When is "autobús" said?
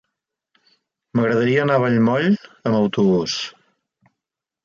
2.79-3.35